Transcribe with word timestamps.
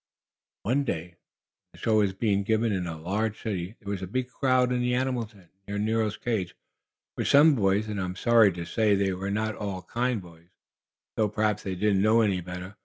One 0.63 0.83
day, 0.83 1.03
when 1.09 1.17
the 1.73 1.77
show 1.77 1.97
was 1.97 2.11
being 2.15 2.41
given 2.41 2.71
in 2.71 2.87
a 2.87 2.97
large 2.99 3.39
city, 3.39 3.75
there 3.79 3.87
was 3.91 4.01
a 4.01 4.07
big 4.07 4.29
crowd 4.29 4.71
in 4.71 4.81
the 4.81 4.95
animal 4.95 5.27
tent. 5.27 5.51
Near 5.67 5.77
Nero's 5.77 6.17
cage 6.17 6.55
were 7.15 7.23
some 7.23 7.53
boys, 7.53 7.87
and 7.87 8.01
I 8.01 8.05
am 8.05 8.15
sorry 8.15 8.51
to 8.53 8.65
say 8.65 8.95
they 8.95 9.13
were 9.13 9.29
not 9.29 9.53
all 9.55 9.83
kind 9.83 10.19
boys, 10.19 10.47
though 11.17 11.29
perhaps 11.29 11.61
they 11.61 11.75
didn't 11.75 12.01
know 12.01 12.21
any 12.21 12.41
better. 12.41 12.77